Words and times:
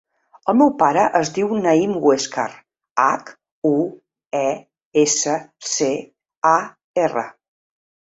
El 0.51 0.55
meu 0.59 0.69
pare 0.77 1.01
es 1.17 1.29
diu 1.33 1.51
Naïm 1.65 1.91
Huescar: 2.05 2.45
hac, 3.03 3.29
u, 3.69 3.73
e, 4.39 4.49
essa, 5.03 5.35
ce, 5.73 5.91
a, 6.55 6.55
erra. 7.05 7.27